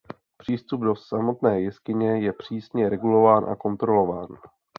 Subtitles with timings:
[0.37, 4.27] Přístup do samotné jeskyně je přísně regulován a kontrolován.